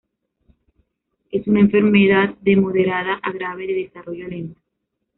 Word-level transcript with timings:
Es 1.29 1.45
una 1.47 1.59
enfermedad 1.59 2.33
de 2.39 2.55
moderada 2.55 3.19
a 3.21 3.31
grave, 3.31 3.67
de 3.67 3.73
desarrollo 3.83 4.27
lento. 4.27 4.59